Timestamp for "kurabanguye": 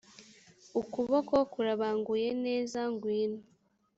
1.51-2.27